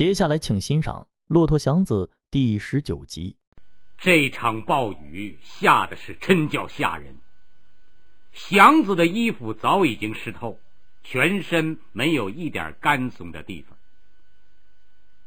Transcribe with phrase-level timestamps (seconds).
[0.00, 3.36] 接下来，请欣赏《骆驼祥子》第十九集。
[3.98, 7.18] 这场暴雨下的是真叫吓人。
[8.32, 10.58] 祥子的衣服早已经湿透，
[11.04, 13.76] 全身没有一点干松的地方。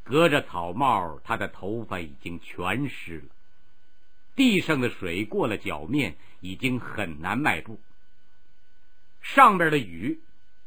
[0.03, 3.25] 隔着草帽，他的头发已经全湿了。
[4.35, 7.79] 地上的水过了脚面，已经很难迈步。
[9.21, 10.19] 上边的雨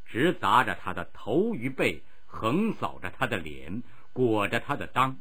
[0.06, 3.82] 直砸着他的头与背，横扫着他的脸，
[4.16, 5.16] 裹着他的裆。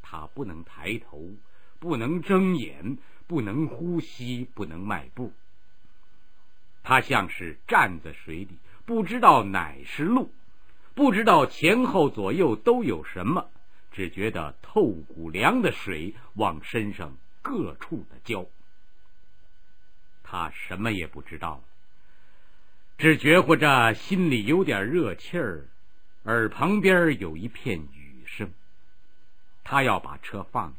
[0.00, 1.28] 他不能抬头，
[1.80, 5.32] 不能睁眼，不能呼吸，不能迈步。
[6.84, 10.32] 他像是站在水里，不知道哪是路，
[10.94, 13.50] 不知道前后左右都有什么，
[13.90, 18.46] 只觉得透骨凉的水往身上各处的浇。
[20.22, 21.60] 他什么也不知道，
[22.98, 25.66] 只觉乎着心里有点热气儿，
[26.24, 28.01] 耳旁边有一片雨
[28.36, 28.52] 声。
[29.64, 30.76] 他要把车放下，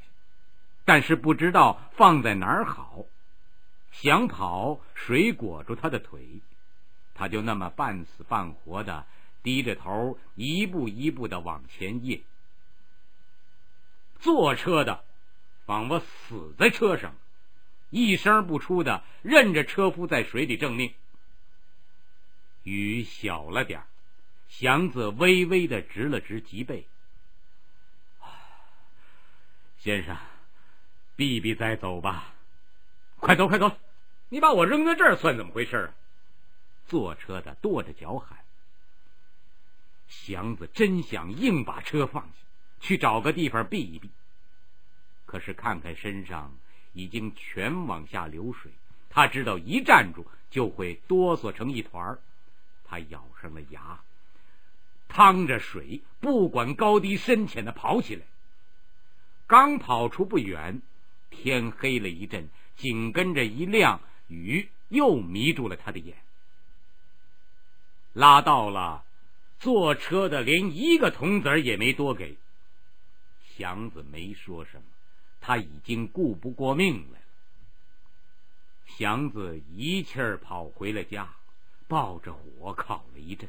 [0.85, 3.05] 但是不知道放在哪儿好。
[3.91, 6.41] 想跑，水裹住他的腿，
[7.13, 9.05] 他就那么半死半活的
[9.43, 12.21] 低着头，一步一步的往前曳。
[14.19, 15.03] 坐车的
[15.65, 17.15] 仿佛死在车上，
[17.89, 20.93] 一声不出的任着车夫在水里挣命。
[22.63, 23.83] 雨小了点
[24.47, 26.87] 祥子微微的直了直脊背。
[29.83, 30.15] 先生，
[31.17, 32.33] 避避再走吧。
[33.17, 33.69] 快走，快走！
[34.29, 35.93] 你把我扔在这儿算怎么回事啊？
[36.87, 38.39] 坐车的跺着脚喊。
[40.07, 42.33] 祥子真想硬把车放下，
[42.79, 44.09] 去找个地方避一避。
[45.25, 46.57] 可是看看身上
[46.93, 48.71] 已经全往下流水，
[49.09, 52.19] 他知道一站住就会哆嗦成一团儿
[52.85, 53.99] 他咬上了牙，
[55.09, 58.25] 趟着水，不管高低深浅的跑起来。
[59.47, 60.81] 刚跑出不远，
[61.29, 62.49] 天黑了一阵。
[62.75, 66.17] 紧跟着一亮，雨又迷住了他的眼。
[68.13, 69.05] 拉到了，
[69.59, 72.35] 坐车的连一个铜子也没多给。
[73.55, 74.83] 祥子没说什么，
[75.39, 77.25] 他已经顾不过命来了。
[78.87, 81.35] 祥子一气儿跑回了家，
[81.87, 83.47] 抱着火烤了一阵，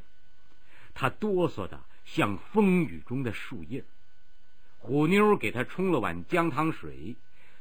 [0.93, 3.83] 他哆嗦的像风雨中的树叶。
[4.85, 7.17] 虎妞给他冲了碗姜汤水。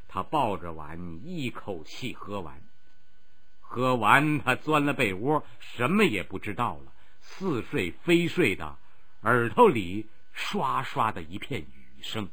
[0.10, 2.62] 他抱着碗一口气喝完，
[3.62, 6.92] 喝完他钻了被窝，什么也不知道了，
[7.22, 8.78] 似睡非睡的，
[9.22, 12.30] 耳朵里刷刷的一片雨声。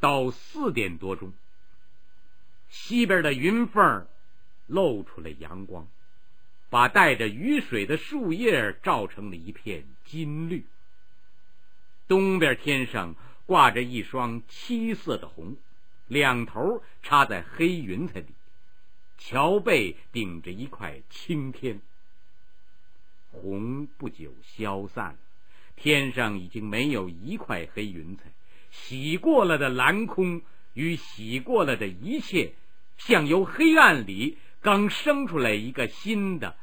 [0.00, 1.32] 到四点多钟，
[2.68, 4.08] 西边的云缝
[4.66, 5.86] 露出了阳光，
[6.68, 10.66] 把带着雨水的树叶照成了一片金绿。
[12.08, 13.14] 东边天上。
[13.46, 15.56] 挂着一双七色的虹，
[16.08, 18.34] 两头插在黑云彩里，
[19.18, 21.80] 桥背顶着一块青天。
[23.30, 25.18] 红不久消散了，
[25.76, 28.24] 天上已经没有一块黑云彩，
[28.72, 30.42] 洗过了的蓝空
[30.74, 32.52] 与洗过了的一切，
[32.98, 36.56] 像由黑暗里刚生出来一个新的、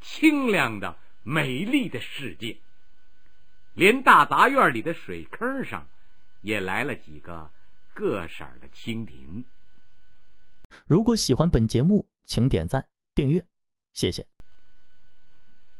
[0.00, 2.56] 清亮的、美丽的世界。
[3.74, 5.86] 连大杂院里的水坑上。
[6.44, 7.50] 也来了几个
[7.94, 9.46] 各色的蜻蜓。
[10.86, 13.46] 如果喜欢本节目，请点赞、订阅，
[13.94, 14.26] 谢谢。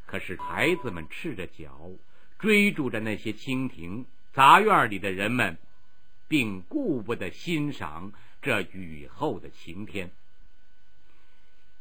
[0.06, 1.91] 可是孩子们赤着脚
[2.38, 5.59] 追逐着那些蜻蜓，杂院里的人们
[6.28, 10.11] 并顾不得欣赏这雨后的晴天。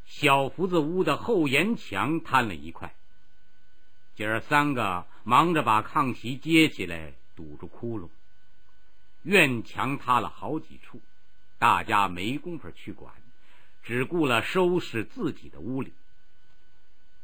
[0.05, 2.93] 小福子屋的后檐墙坍了一块，
[4.15, 8.09] 姐儿三个忙着把炕席接起来堵住窟窿。
[9.23, 11.01] 院墙塌了好几处，
[11.57, 13.13] 大家没工夫去管，
[13.81, 15.93] 只顾了收拾自己的屋里。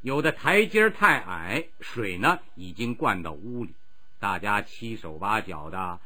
[0.01, 3.73] 有的台阶太矮，水呢已经灌到屋里，
[4.17, 5.99] 大家七手八脚的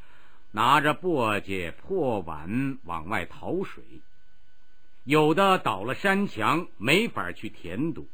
[0.51, 3.83] 拿着簸箕、破碗往外淘水。
[5.03, 8.07] 有的倒了山墙，没法去填堵；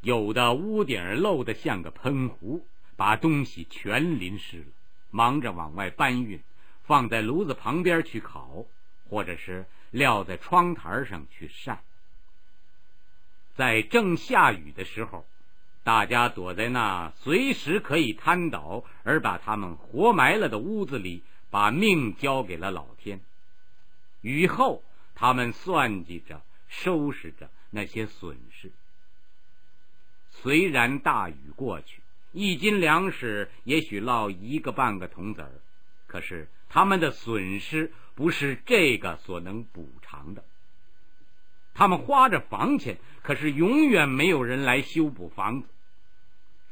[0.00, 2.66] 有的屋顶漏得像个喷壶，
[2.96, 4.66] 把东西全淋湿了。
[5.10, 6.40] 忙着往外搬运，
[6.84, 8.66] 放在炉子旁边去烤，
[9.08, 11.82] 或者是撂在窗台上去晒。
[13.56, 15.26] 在正下雨的时候，
[15.82, 23.20] 大家躲在那随时可以瘫倒而把他们活埋了的屋子里，把命交给了老天。
[24.20, 24.84] 雨后，
[25.14, 28.70] 他们算计着、收拾着那些损失。
[30.42, 32.00] 虽然大雨过去。
[32.32, 35.50] 一斤粮食也许落一个半个铜子儿，
[36.06, 40.44] 可是他们的损失不是这个所能补偿的。
[41.74, 45.68] 他们花着房钱，可是永远没有人来修补房子，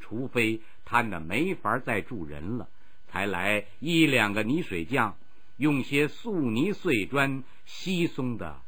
[0.01, 2.69] 除非贪的没法再住人了，
[3.09, 5.17] 才来一两个泥水匠，
[5.57, 8.61] 用些素泥碎砖稀松的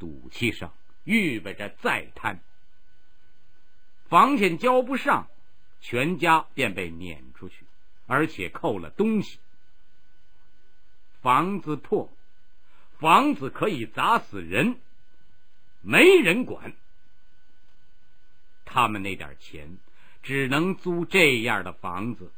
[0.00, 0.72] 堵砌上，
[1.04, 2.40] 预备着再贪。
[4.08, 5.28] 房钱交不上。
[5.80, 7.64] 全家便被撵出去，
[8.08, 9.38] 而且扣了东西。
[11.22, 12.12] 房子破，
[12.98, 14.80] 房子可以砸死人，
[15.80, 16.72] 没人管。
[18.64, 19.78] 他们那点钱，
[20.20, 22.32] 只能租这样的房子，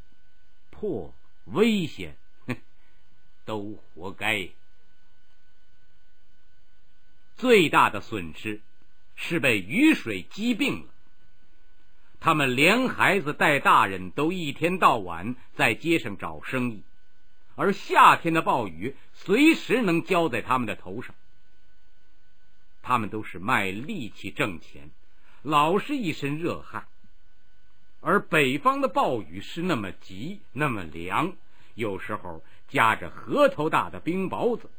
[0.69, 1.15] 破
[1.47, 2.15] 危险，
[3.47, 4.51] 都活该。
[7.39, 8.61] 最大的损失
[9.17, 10.93] 是被雨水击病了。
[12.21, 16.83] 他们连孩子带大人都一天到晚在街上找生意，
[17.57, 21.15] 而夏天的暴雨随时能浇在他们的头上。
[22.83, 24.91] 他们都是卖力气挣钱，
[25.43, 26.87] 老是一身热汗。
[28.03, 31.33] 而北方的暴雨是那么急，那么凉，
[31.75, 34.71] 有时候夹着核桃大的冰雹子，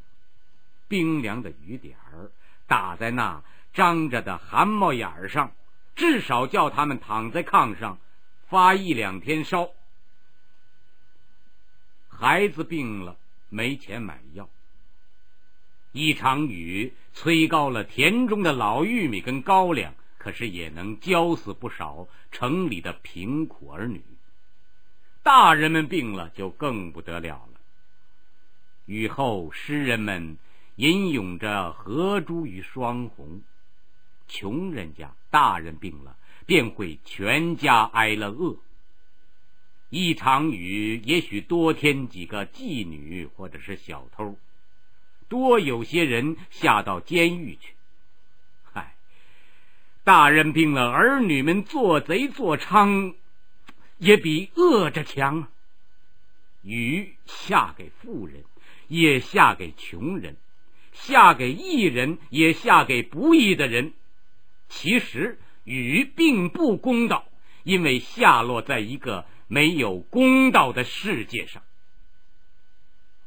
[0.87, 2.29] 冰凉的雨点儿
[2.67, 3.43] 打在那
[3.73, 5.51] 张着的汗毛眼上。
[5.95, 7.99] 至少叫他们躺在炕上
[8.47, 9.69] 发一两天烧。
[12.07, 13.17] 孩子病了，
[13.49, 14.49] 没钱买药。
[15.91, 24.03] 一场雨催高了田中的老玉米跟高粱，可是也能浇死不少城里的贫苦儿女。
[25.23, 27.59] 大人们病了就更不得了了。
[28.85, 30.37] 雨后，诗人们
[30.75, 33.41] 吟咏着河珠与霜红。
[34.27, 38.57] 穷人家大人病了，便会全家挨了饿。
[39.89, 44.37] 一场雨也许多添几个妓女或者是小偷，
[45.27, 47.73] 多有些人下到监狱去。
[48.71, 48.95] 嗨，
[50.03, 53.15] 大人病了，儿女们做贼做娼，
[53.97, 55.47] 也比饿着强。
[56.61, 58.43] 雨下给富人，
[58.87, 60.35] 也下给穷人；
[60.93, 63.93] 下给义人，也下给不义的人。
[64.73, 67.25] 其实雨并不公道，
[67.63, 71.61] 因为下落在一个没有公道的世界上。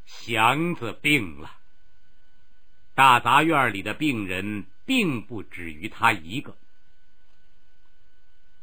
[0.06, 1.52] 祥子病了，
[2.94, 6.56] 大杂院里的病人并不止于他一个。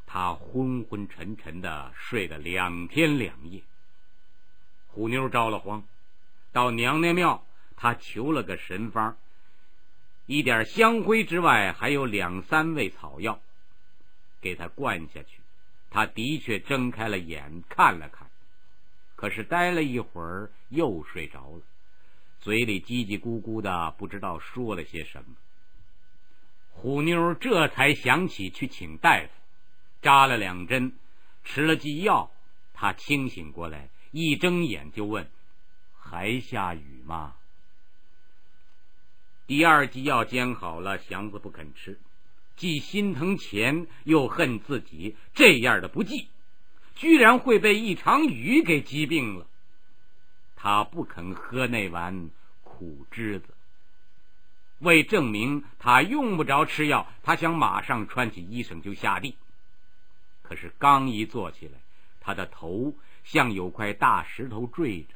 [0.07, 3.61] 他昏昏沉沉的睡了两天两夜。
[4.87, 5.85] 虎妞着了慌，
[6.51, 7.45] 到娘娘庙，
[7.77, 9.15] 他求了个神方。
[10.25, 13.41] 一点香灰之外，还有两三味草药，
[14.39, 15.39] 给他灌下去。
[15.89, 18.29] 他的确睁开了眼，看了看，
[19.15, 21.61] 可是待了一会儿又睡着了，
[22.39, 25.35] 嘴里叽叽咕咕的，不知道说了些什么。
[26.69, 29.29] 虎妞这才想起去请大夫，
[30.01, 30.93] 扎了两针，
[31.43, 32.31] 吃了剂药，
[32.73, 35.29] 他清醒过来，一睁眼就问
[35.99, 37.35] ：“还下雨吗？”
[39.51, 41.99] 第二剂药煎好了，祥子不肯吃，
[42.55, 46.29] 既心疼钱，又恨自己这样的不济，
[46.95, 49.45] 居然会被一场雨给击病了。
[50.55, 52.29] 他不肯喝那碗
[52.63, 53.53] 苦汁子。
[54.79, 59.35] 为证明他用不着吃药，他想马上穿起衣裳就下地。
[60.43, 61.73] 可是刚一坐起来，
[62.21, 62.93] 他的头
[63.25, 65.15] 像有块大石头坠着，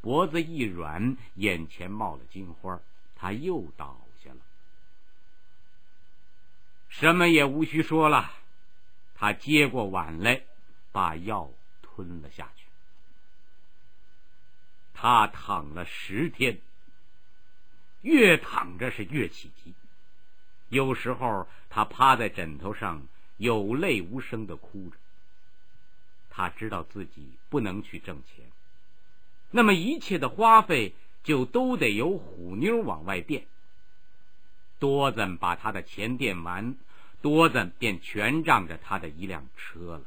[0.00, 2.80] 脖子一软，眼前冒了金花。
[3.20, 4.40] 他又倒下了，
[6.88, 8.32] 什么也无需说了。
[9.16, 10.42] 他接过碗来，
[10.92, 11.50] 把药
[11.82, 12.64] 吞了下去。
[14.94, 16.60] 他躺了十天，
[18.02, 19.74] 越躺着是越起急。
[20.68, 23.04] 有时候他趴在枕头上，
[23.36, 24.96] 有泪无声的哭着。
[26.30, 28.44] 他知道自己不能去挣钱，
[29.50, 30.94] 那么一切的花费。
[31.28, 33.46] 就都得由虎妞往外垫，
[34.78, 36.74] 多子把他的钱垫完，
[37.20, 40.04] 多子便全仗着他的一辆车了。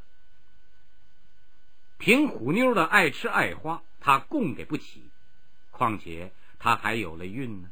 [2.00, 5.12] 凭虎妞的爱吃爱花，他供给不起，
[5.70, 7.70] 况且他还有了孕呢。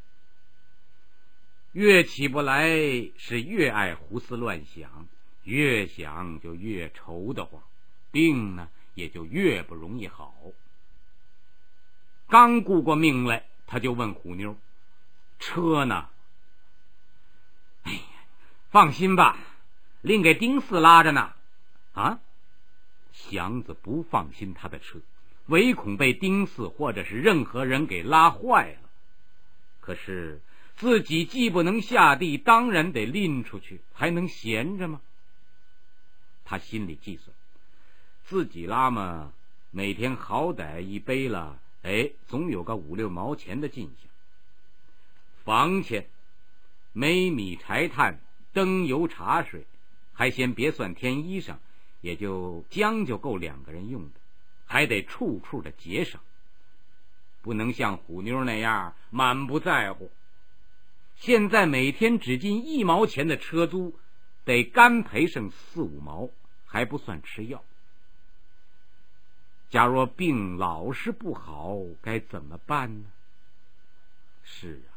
[1.72, 2.70] 越起不来，
[3.18, 5.08] 是越爱胡思乱想，
[5.44, 7.64] 越想就越愁得慌，
[8.12, 10.36] 病呢也就越不容易好。
[12.30, 14.56] 刚顾过命来，他就问虎妞
[15.40, 16.08] ：“车呢？”
[17.84, 18.00] 哎呀，
[18.70, 19.38] 放心吧，
[20.02, 21.34] 另给丁四拉着呢。
[21.94, 22.20] 啊，
[23.12, 25.00] 祥子不放心他的车，
[25.48, 28.90] 唯恐被丁四或者是任何人给拉坏了。
[29.82, 30.40] 可是
[30.78, 35.02] 自己既不能下地，当然得拎出去，还能闲着吗？
[36.46, 37.36] 他心里计算，
[38.24, 39.34] 自己拉嘛，
[39.72, 44.10] 每天好歹一背了，哎，总有个五六毛钱的进项。
[45.44, 46.08] 房钱、
[46.94, 48.20] 煤米柴炭、
[48.54, 49.66] 灯油茶水，
[50.14, 51.58] 还先别算添衣裳。
[52.02, 54.22] 也就将就够两个人用的，
[54.66, 56.22] 还得处处的节省，
[57.42, 60.10] 不能像虎妞那样满不在乎。
[61.18, 64.00] 现在每天只进一毛钱的车租，
[64.46, 66.30] 得干赔上四五毛，
[66.66, 67.66] 还不算吃药。
[69.70, 73.06] 假若病老是不好，该怎么办呢？
[74.44, 74.92] 是啊，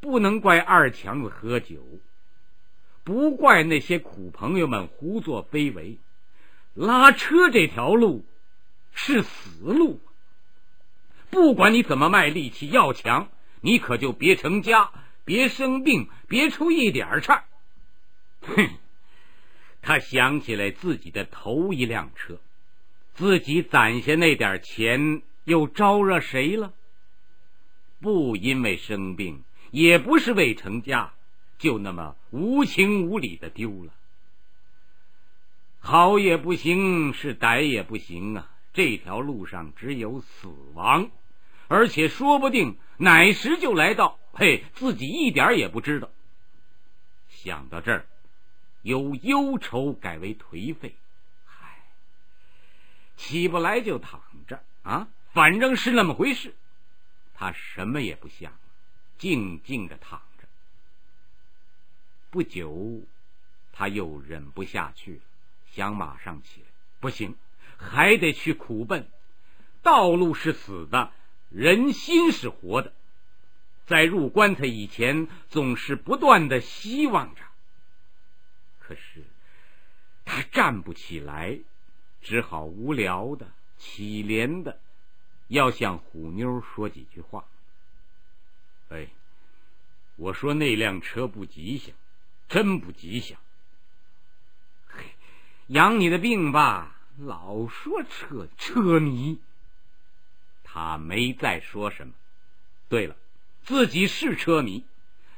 [0.00, 1.84] 不能怪二强子喝酒。
[3.02, 5.98] 不怪那些苦朋友们胡作非为，
[6.74, 8.24] 拉车这条路
[8.92, 10.00] 是死路。
[11.30, 13.28] 不管你怎么卖力气要强，
[13.60, 14.92] 你可就别成家，
[15.24, 17.44] 别生病，别出一点差。
[18.42, 18.70] 哼！
[19.82, 22.40] 他想起来自己的头一辆车，
[23.16, 26.72] 自己攒下那点钱，又招惹谁了？
[28.00, 31.12] 不因为生病，也不是为成家。
[31.58, 33.94] 就那么无情无理的丢了，
[35.78, 38.50] 好也不行，是歹也不行啊！
[38.74, 41.10] 这条路上只有死亡，
[41.68, 46.10] 而且说不定哪时就来到，嘿，自己一点也不知道。
[47.30, 48.06] 想到这儿，
[48.82, 50.94] 由忧愁改为颓废，
[53.26, 56.54] 起不来就躺着啊，反正是那么回事。
[57.34, 58.52] 他什么也不想，
[59.18, 60.46] 静静的躺着。
[62.30, 63.02] 不久，
[63.72, 65.20] 他又忍不下去了，
[65.72, 66.66] 想马上起来。
[67.00, 67.34] 不行，
[67.76, 69.10] 还得去苦奔。
[69.82, 71.10] 道路是死的，
[71.50, 72.92] 人心是活的。
[73.86, 77.42] 在入棺材以前，总是不断的希望着。
[78.78, 79.24] 可是
[80.24, 81.58] 他站不起来，
[82.26, 83.46] 只好无聊的、
[83.78, 84.80] 凄怜的，
[85.46, 87.44] 要向虎妞说几句话。
[88.88, 89.06] 哎，
[90.16, 91.94] 我说那辆车不吉祥。
[92.48, 93.38] 真不吉祥！
[94.88, 95.04] 嘿，
[95.68, 99.38] 养你的病吧，老说车车迷。
[100.64, 102.14] 他没再说什么。
[102.88, 103.16] 对了，
[103.62, 104.84] 自己是车迷。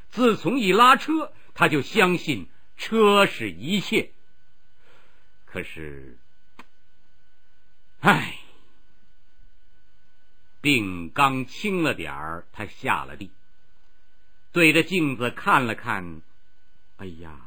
[0.08, 4.10] 自从一拉车，他就相信车是一切。
[5.44, 6.18] 可是，
[8.00, 8.38] 唉，
[10.60, 13.30] 病刚轻了点儿，他下了地，
[14.52, 16.22] 对着镜子看了看。
[16.98, 17.40] 哎呀，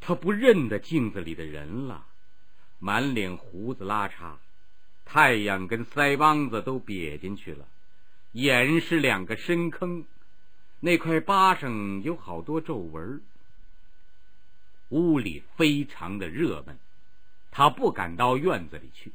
[0.00, 2.06] 他不认得镜子里的人了，
[2.78, 4.36] 满脸胡子拉碴，
[5.04, 7.66] 太阳跟腮帮子都瘪进去了，
[8.32, 10.04] 眼是两个深坑，
[10.80, 13.22] 那块疤上有好多皱纹。
[14.88, 16.78] 屋里非常的热闷，
[17.50, 19.12] 他不敢到院子里去。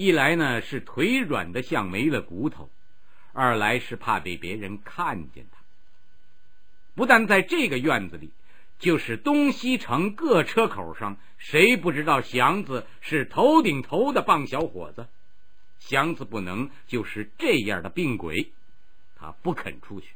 [0.00, 2.70] 一来呢是腿软的像没了骨头，
[3.34, 5.58] 二来是怕被别人看见他。
[6.94, 8.30] 不但在这个院子里。
[8.78, 15.06] 就是东西城各车口上，谁不知道祥子是头顶头的棒小伙子？
[15.80, 18.52] 祥子不能就是这样的病鬼，
[19.16, 20.08] 他不肯出去，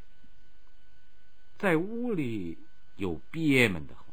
[1.59, 2.57] 在屋里
[2.97, 4.07] 又憋闷的慌，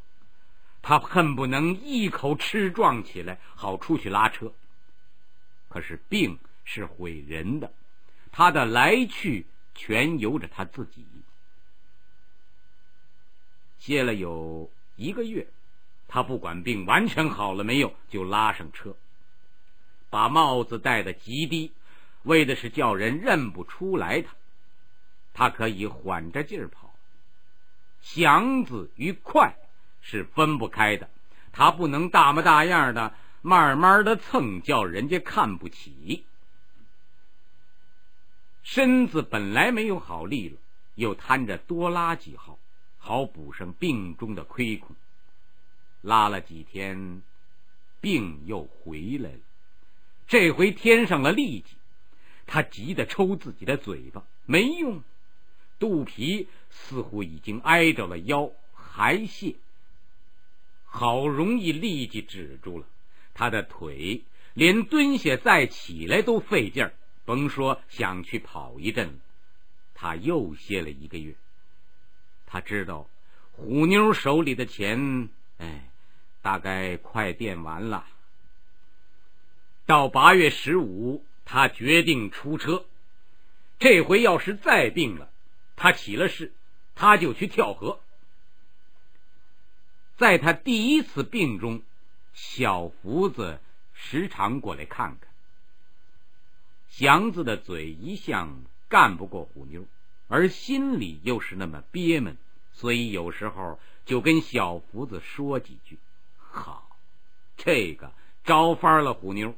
[0.82, 4.52] 他恨不能一口吃壮起来，好出去拉车。
[5.72, 7.72] 可是病是毁人的，
[8.30, 11.06] 他的来去全由着他自己。
[13.78, 15.46] 歇了有一个月，
[16.08, 18.94] 他不管病完全好了没有，就拉上车，
[20.10, 21.72] 把帽子戴得极低，
[22.24, 24.34] 为的是叫人认不出来他。
[25.32, 26.94] 他可以缓着劲儿跑，
[28.02, 29.56] 祥子与快
[30.02, 31.08] 是分不开的。
[31.50, 36.24] 他不能大模大样的慢慢的蹭，叫人家看不起。
[38.62, 40.58] 身子本来没有好利落，
[40.94, 42.58] 又贪着多拉几号。
[43.04, 44.94] 好补上病中的亏空，
[46.02, 47.20] 拉了几天，
[48.00, 49.40] 病又回来了。
[50.28, 51.74] 这回添上了痢疾，
[52.46, 55.02] 他急得抽自己的嘴巴，没用，
[55.80, 59.56] 肚皮似乎已经挨着了腰，还泻。
[60.84, 62.86] 好容易痢疾止住了，
[63.34, 64.22] 他的腿
[64.54, 69.14] 连蹲下再起来都费劲儿，甭说想去跑一阵了。
[69.94, 71.34] 他又歇了一个月。
[72.46, 73.08] 他知道
[73.52, 75.88] 虎妞手里的钱，哎，
[76.42, 78.06] 大概快垫完了。
[79.86, 82.84] 到八月十五，他决定出车。
[83.78, 85.30] 这回要是再病了，
[85.76, 86.52] 他起了事，
[86.94, 88.00] 他就去跳河。
[90.16, 91.82] 在他第一次病中，
[92.32, 93.60] 小福子
[93.92, 95.30] 时常过来看看。
[96.88, 99.86] 祥子的嘴一向干不过虎妞，
[100.28, 102.36] 而心里又是那么憋闷，
[102.72, 105.98] 所以有时候就跟小福子说几句。
[106.36, 106.88] 好，
[107.56, 108.12] 这个
[108.44, 109.54] 招翻了虎妞。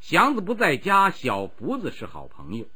[0.00, 2.66] 祥子不在家，小福子是好朋友；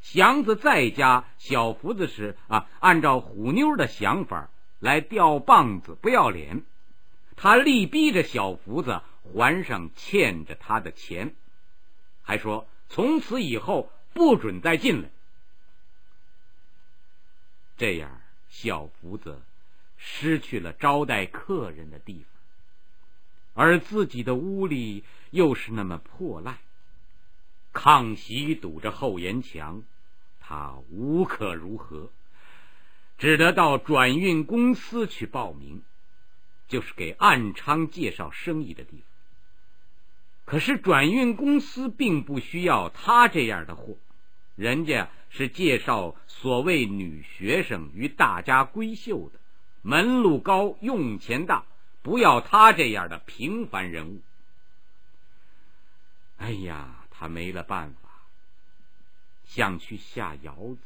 [0.00, 6.62] 祥子在家，小福子是啊，按照虎妞的想法来吊棒子，不要脸。
[7.40, 11.36] 他力逼着小福子还上欠着他的钱，
[12.20, 15.10] 还说从此以后不准再进来。
[17.76, 19.40] 这样，小福子
[19.96, 22.28] 失去了招待客人的地方。
[23.54, 26.58] 而自己的屋里又是那么破烂，
[27.72, 29.84] 炕席堵着后檐墙，
[30.40, 32.10] 他无可如何，
[33.16, 35.84] 只得到转运公司去报名，
[36.68, 39.02] 就是给暗昌介绍生意的地方。
[40.44, 43.96] 可是转运公司并不需要他这样的货，
[44.54, 49.40] 人家是介绍所谓女学生与大家闺秀的，
[49.82, 51.64] 门路高，用钱大。
[52.00, 54.22] 不要他这样的平凡人物。
[56.38, 58.08] 哎呀，他没了办法，
[59.44, 60.78] 想去下窑子。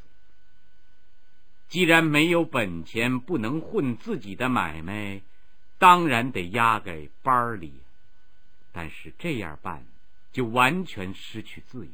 [1.69, 5.21] 既然没有本钱，不能混自己的买卖，
[5.83, 7.73] 当然得押给班里。
[8.71, 9.85] 但是这样办，
[10.31, 11.91] 就完全失去自由。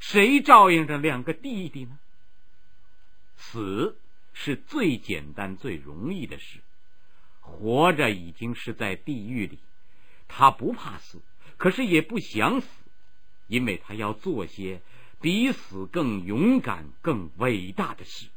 [0.00, 1.98] 谁照应着两个弟弟呢？
[3.36, 3.98] 死
[4.32, 6.60] 是最简单、最容易的事。
[7.42, 9.58] 活着已经是在地狱里，
[10.26, 11.20] 他不怕死，
[11.58, 12.68] 可是也不想死，
[13.48, 14.80] 因为他要做些
[15.20, 18.28] 比死更勇敢、更伟大的事。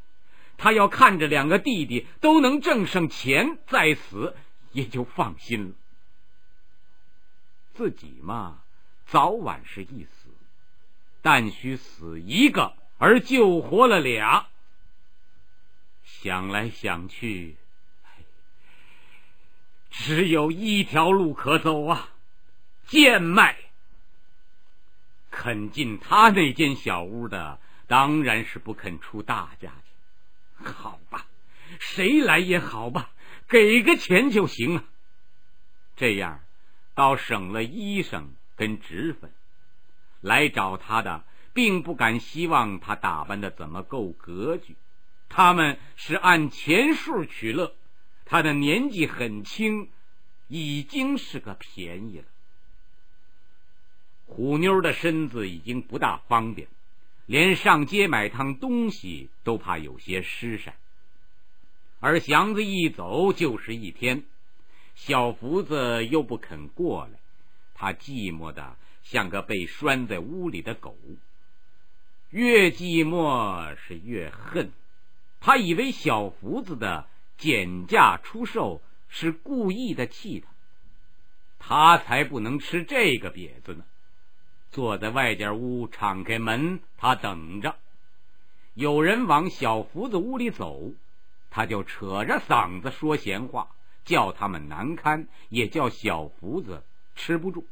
[0.61, 4.35] 他要看着两个弟弟都能挣上钱，再死
[4.71, 5.75] 也就放心了。
[7.73, 8.61] 自己嘛，
[9.07, 10.29] 早晚是一死，
[11.23, 14.49] 但需死一个而救活了俩。
[16.03, 17.55] 想来想去。
[19.89, 22.09] 只有一条路可走啊，
[22.85, 23.57] 贱卖。
[25.31, 29.80] 肯进他那间小屋的，当然是不肯出大价钱。
[30.63, 31.25] 好吧，
[31.79, 33.11] 谁来也好吧，
[33.47, 34.83] 给个钱就行啊。
[35.95, 36.41] 这样，
[36.95, 39.31] 倒省了医生跟脂粉。
[40.21, 44.75] 来找他的，并不敢希望他打扮的怎么够格局，
[45.29, 47.73] 他们是按钱数取乐。
[48.25, 49.89] 他的年纪很轻，
[50.47, 52.25] 已经是个便宜了。
[54.25, 56.67] 虎妞的身子已经不大方便，
[57.25, 60.75] 连上街买趟东西都怕有些失闪。
[61.99, 64.23] 而祥子一走就是一天，
[64.95, 67.19] 小福子又不肯过来，
[67.73, 70.97] 他寂寞的像个被拴在屋里的狗。
[72.29, 74.71] 越寂寞是越恨，
[75.39, 77.07] 他以为小福子的。
[77.37, 83.83] 减价出售是故意的气他，他才不能吃这个瘪子呢。
[84.71, 87.75] 坐在外间屋，敞开门，他等着。
[88.73, 90.93] 有人往小福子屋里走，
[91.49, 93.67] 他就扯着嗓子说闲话，
[94.05, 96.83] 叫他们难堪，也叫小福子
[97.15, 97.67] 吃不住。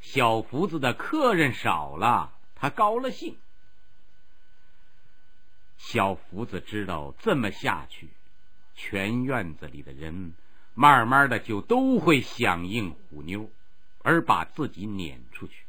[0.00, 3.36] 小福子的客人少了，他高了兴。
[5.78, 8.08] 小福子知道这么下去。
[8.74, 10.34] 全院子里的人，
[10.74, 13.50] 慢慢的就都会响应虎妞，
[14.02, 15.64] 而把自己撵出去。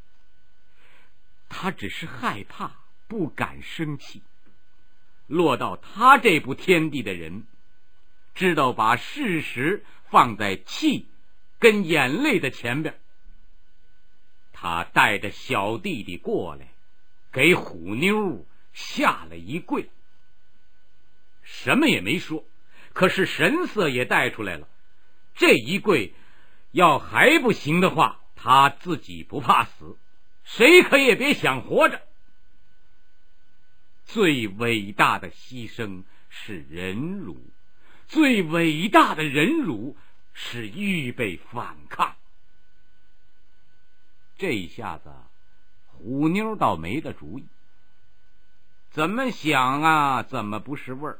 [1.56, 2.72] 他只是害怕，
[3.06, 4.22] 不敢生气。
[5.28, 7.46] 落到他这步天地的人，
[8.34, 11.06] 知道把事实放在气
[11.60, 12.98] 跟眼泪的前边。
[14.52, 16.66] 他带着小弟弟过来，
[17.30, 19.88] 给虎妞下了一跪，
[21.44, 22.44] 什么也没说。
[22.92, 24.68] 可是神色也带出来了，
[25.36, 26.14] 这一跪，
[26.72, 29.96] 要还不行的话，他自己不怕死，
[30.44, 32.00] 谁可也别想活着。
[34.04, 37.36] 最伟大的牺牲是忍辱，
[38.06, 39.96] 最伟大的忍辱
[40.32, 42.14] 是预备反抗。
[44.36, 45.10] 这下子，
[45.86, 47.46] 虎妞倒没了主意，
[48.90, 51.18] 怎么想啊，怎么不是味儿？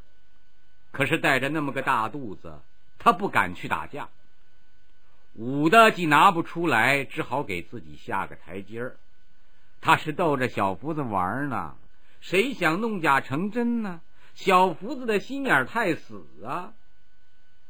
[0.93, 2.61] 可是带着那么个大肚子，
[2.99, 4.09] 他不敢去打架。
[5.33, 8.97] 武的既拿不出来，只好给自己下个台阶儿。
[9.85, 11.77] 他是逗着小福子玩呢，
[12.23, 14.01] 谁想弄假成真呢？
[14.35, 16.73] 小福子的心眼太死啊！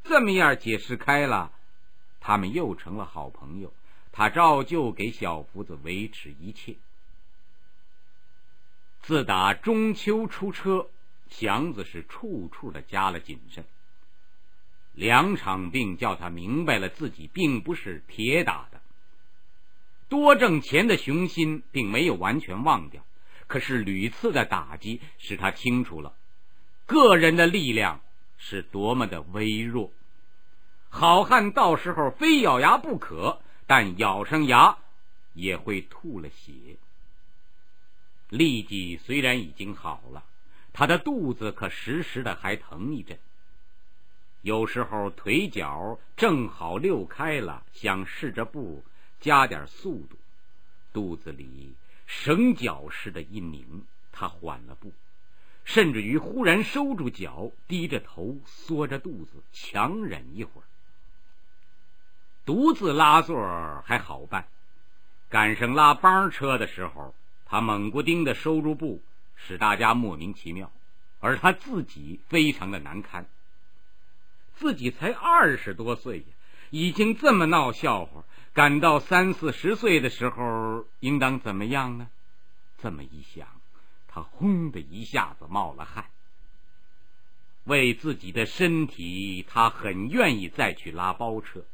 [0.05, 1.51] 这么样解释开了，
[2.21, 3.75] 他们又成了好朋友。
[4.13, 6.77] 他照旧给小福子维持一切。
[9.03, 10.89] 自打中秋出车，
[11.29, 13.65] 祥子是处处的加了谨慎。
[14.93, 18.81] 两场病叫他明白了自己并不是铁打的。
[20.09, 23.05] 多挣钱的雄心并没有完全忘掉，
[23.47, 26.15] 可是屡次的打击使他清楚了，
[26.87, 28.01] 个人的力量
[28.37, 29.91] 是多么的微弱。
[30.89, 34.77] 好汉到时候非咬牙不可，但咬上牙
[35.33, 36.53] 也会吐了血。
[38.31, 40.23] 痢疾虽然已经好了，
[40.73, 43.19] 他的肚子可时时的还疼一阵。
[44.43, 48.85] 有时候腿脚正好溜开了，想试着步。
[49.25, 50.19] 加点速度，
[50.93, 51.73] 肚子里
[52.07, 54.93] 绳脚似的一拧，他缓了步，
[55.65, 60.65] 甚至于忽然收住脚，低着头，缩着肚子，强忍一会儿。
[62.45, 64.47] 独自拉座还好办，
[65.31, 67.15] 赶上拉帮车的时候，
[67.47, 69.01] 他猛不丁的收住步，
[69.37, 70.71] 使大家莫名其妙，
[71.21, 73.25] 而他自己非常的难堪。
[74.57, 76.27] 自己才二十多岁呀，
[76.69, 78.23] 已经这么闹笑话。
[78.55, 82.09] 赶到三四十岁的时候，应当怎么样呢？
[82.81, 83.49] 这么一想，
[84.07, 86.07] 他轰的一下子冒了汗。
[87.65, 91.65] 为自己的身体，他很愿意再去拉包车，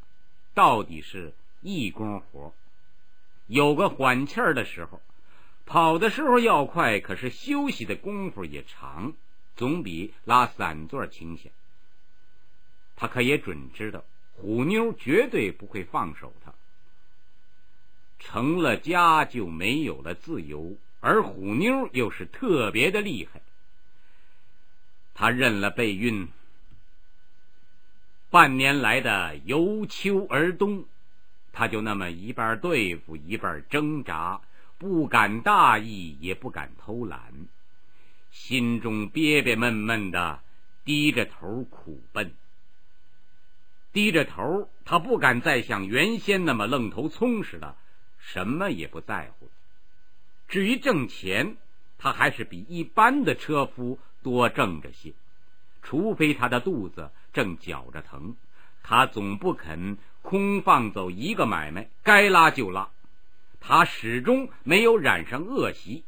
[0.54, 2.54] 到底是义工活，
[3.46, 5.02] 有个缓气儿的时候，
[5.66, 9.12] 跑的时候要快，可是休息的功夫也长，
[9.54, 11.52] 总比拉散座清闲。
[12.96, 16.54] 他可也准知道，虎妞绝对不会放手他。
[18.20, 23.40] 成了家就没有了自由，而虎妞又是特别的厉害。
[25.14, 26.28] 他认了备孕，
[28.30, 30.84] 半年来的由秋而冬，
[31.52, 34.40] 他就那么一半对付一半挣扎，
[34.78, 37.20] 不敢大意，也不敢偷懒，
[38.30, 40.40] 心中憋憋闷闷的，
[40.84, 42.32] 低着头苦奔。
[43.92, 47.76] 低着头，他不敢再像原先那么愣头葱似的。
[48.20, 49.50] 什么也不在乎。
[50.46, 51.56] 至于挣钱，
[51.98, 55.12] 他还是比一般的车夫多挣着些。
[55.82, 58.36] 除非他的肚子正绞着疼，
[58.82, 62.90] 他总不肯空放走一个买卖，该拉就拉。
[63.60, 66.04] 他始终没有染上恶习。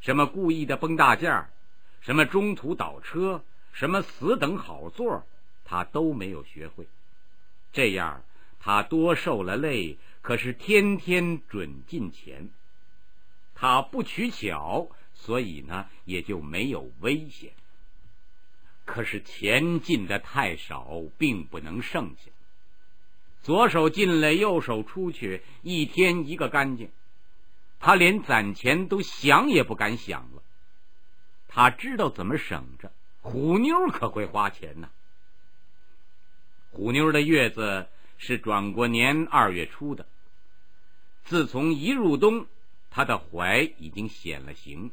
[0.00, 1.48] 什么故意的崩大件
[2.00, 5.24] 什么中途倒车，什么死等好座，
[5.64, 6.86] 他都没有学会。
[7.72, 8.22] 这样，
[8.60, 9.98] 他多受了累。
[10.24, 12.48] 可是天天准进钱，
[13.54, 17.52] 他不取巧，所以呢也就没有危险。
[18.86, 22.30] 可是钱进的太少，并不能剩下。
[23.42, 26.90] 左手进来，右手出去，一天一个干净。
[27.78, 30.42] 他连攒钱都想也不敢想了。
[31.48, 34.88] 他知道怎么省着，虎妞可会花钱呢。
[36.70, 40.06] 虎妞的月子是转过年二月初的。
[41.24, 42.46] 自从一入冬，
[42.90, 44.90] 他的怀已经显了形，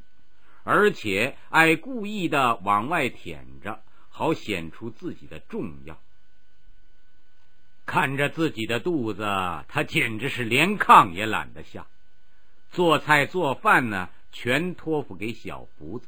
[0.64, 6.00] 而且爱故意的往外舔着，好显出自己的重要。
[7.86, 9.24] 看着自己的肚子，
[9.68, 11.86] 他简直是连炕也懒得下。
[12.72, 16.08] 做菜做饭呢，全托付给小福子。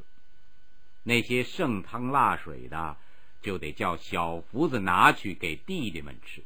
[1.03, 2.95] 那些剩汤辣水的，
[3.41, 6.41] 就得叫小福子拿去给弟弟们吃，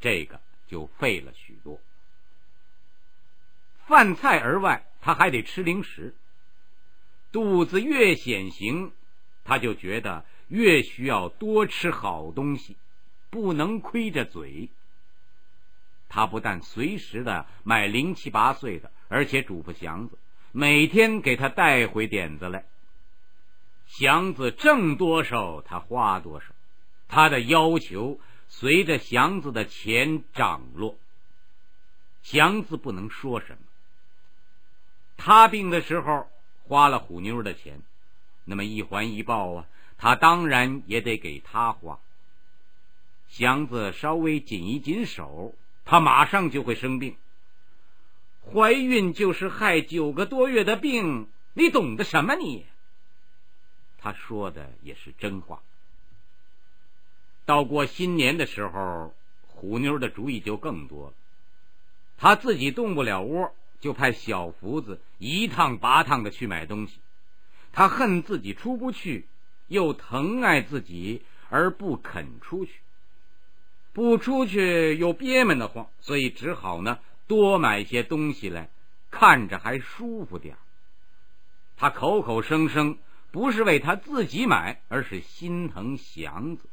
[0.00, 1.78] 这个就费了许多。
[3.86, 6.14] 饭菜而外，他还得吃零食。
[7.32, 8.92] 肚子越显形，
[9.44, 12.76] 他就觉得越需要多吃好东西，
[13.30, 14.70] 不能亏着嘴。
[16.08, 20.16] 他不但随时的买零七八碎的，而且嘱咐祥子
[20.52, 22.64] 每天给他带回点子来。
[23.86, 26.46] 祥子挣多少，他花多少，
[27.08, 30.96] 他的要求随着祥子的钱涨落。
[32.22, 33.58] 祥子不能说什么。
[35.16, 36.28] 他病的时候
[36.64, 37.80] 花了虎妞的钱，
[38.44, 39.66] 那么一环一报啊，
[39.98, 41.98] 他当然也得给他花。
[43.28, 47.16] 祥子稍微紧一紧手，他马上就会生病。
[48.52, 52.34] 怀孕就是害九个多月的病，你懂得什么？
[52.34, 52.66] 你？
[53.98, 55.62] 他说的也是真话。
[57.46, 59.14] 到过新年的时候，
[59.48, 61.14] 虎妞的主意就更多了。
[62.18, 67.00] 他自己动不了窝，就派小福子一趟八趟的去买东西。
[67.70, 69.28] 他恨自己出不去，
[69.68, 72.72] 又疼爱自己而不肯出去。
[73.92, 78.70] 不出去又憋闷得慌，所以只好呢多买些东西来，
[79.10, 80.56] 看着还舒服点
[81.76, 82.96] 他口口声声
[83.32, 86.70] 不是为他自己买，而是心疼祥子。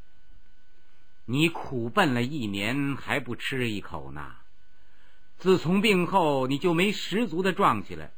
[1.25, 4.37] 你苦奔了一年还不吃一口呢？
[5.41, 8.11] 自从病后你就没十足的壮起来，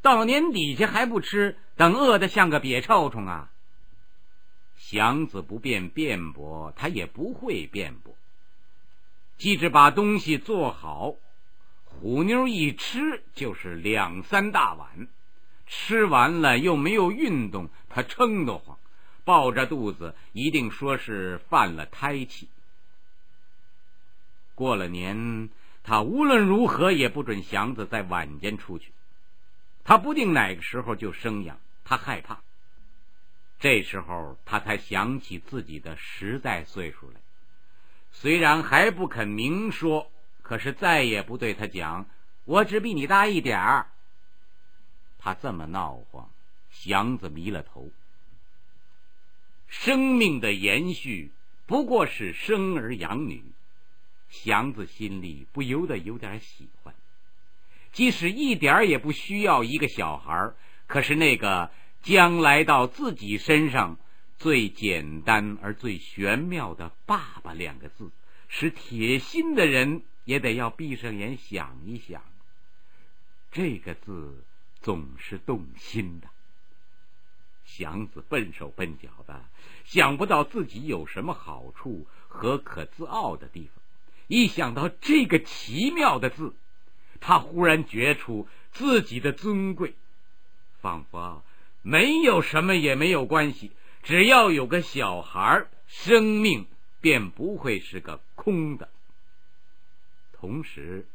[0.00, 3.50] 到年底下还不吃，等饿得像个瘪臭虫啊！
[4.76, 8.14] 祥子不便辩驳，他也不会辩驳。
[9.38, 11.16] 即使把东西做好，
[11.84, 15.08] 虎妞一吃就是两三大碗，
[15.66, 18.78] 吃完了又没有运动，他撑得慌，
[19.24, 22.48] 抱着肚子一定说是犯了胎气。
[24.54, 25.50] 过了年。
[25.88, 28.92] 他无论如何也不准祥子在晚间出去，
[29.84, 32.42] 他不定哪个时候就生养，他害怕。
[33.58, 37.18] 这时候他才想起自己的实在岁数来，
[38.12, 42.04] 虽然还不肯明说，可是再也不对他讲
[42.44, 43.86] ：“我只比你大一点儿。”
[45.18, 46.28] 他这么闹慌，
[46.70, 47.90] 祥子迷了头。
[49.68, 51.32] 生命的延续
[51.64, 53.42] 不过是生儿养女。
[54.28, 56.94] 祥子心里不由得有点喜欢，
[57.92, 60.52] 即使一点也不需要一个小孩
[60.86, 61.70] 可是那个
[62.02, 63.98] 将来到自己身上
[64.38, 68.10] 最简单而最玄妙的“爸爸”两个字，
[68.48, 72.22] 使铁心的人也得要闭上眼想一想。
[73.50, 74.44] 这个字
[74.80, 76.28] 总是动心的。
[77.64, 79.44] 祥子笨手笨脚的，
[79.84, 83.77] 想不到自己有什么好处和可自傲的地方。
[84.28, 86.54] 一想到这个奇妙的字，
[87.20, 89.94] 他忽然觉出自己的尊贵，
[90.80, 91.42] 仿佛
[91.82, 96.66] 没有什么也没有关系，只要有个小孩，生命
[97.00, 98.88] 便不会是个空的。
[100.34, 101.06] 同时，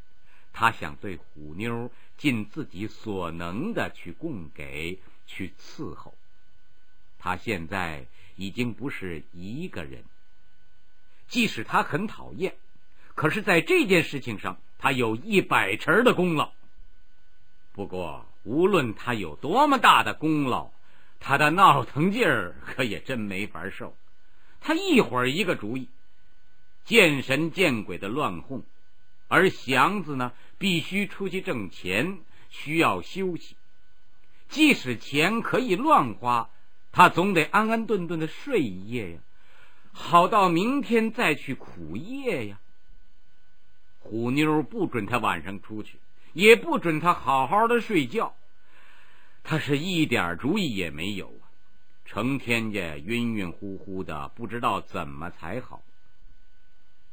[0.52, 6.15] 他想对虎妞尽自己所能的去供给、去伺候。
[7.19, 10.04] 他现在已经不是一个人，
[11.28, 12.56] 即使他很讨厌。
[13.15, 16.52] 可是，在这件事情上，他有一百成的功劳。
[17.71, 20.71] 不过，无论他有多么大的功劳，
[21.19, 23.95] 他的闹腾劲儿可也真没法受。
[24.60, 25.89] 他一会儿一个主意，
[26.86, 28.63] 见神见鬼的乱哄，
[29.28, 33.56] 而祥子呢，必须出去挣钱，需要休息。
[34.49, 36.49] 即使钱可以乱花，
[36.91, 39.19] 他总得安安顿顿的睡一夜呀，
[39.91, 42.60] 好到明天再去苦夜呀。
[44.04, 45.98] 虎妞不准他晚上出去，
[46.34, 48.36] 也不准他好好的睡觉，
[49.44, 51.48] 他是一点主意也没有啊！
[52.06, 55.82] 成天家晕晕乎乎的，不知道怎么才好。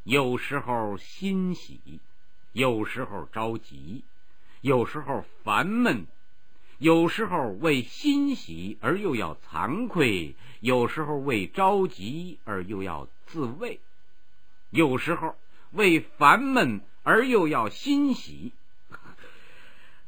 [0.02, 2.00] 有时候欣喜，
[2.52, 4.02] 有时候着急，
[4.60, 6.06] 有时候烦闷，
[6.78, 13.78] 有时候为欣喜而又要惭愧，有时候为着急而又要自慰，
[14.70, 15.36] 有时候。
[15.72, 18.52] 为烦闷而又要欣喜，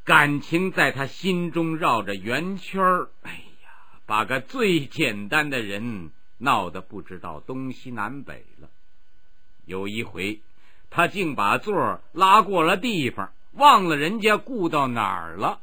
[0.03, 3.09] 感情在他心中绕着圆圈儿。
[3.21, 3.69] 哎呀，
[4.05, 8.69] 把个最简单的人闹得不知道东西南北了。
[9.65, 10.41] 有一回，
[10.89, 15.61] 他竟把座儿拉过了地方，忘了人家顾到哪儿了。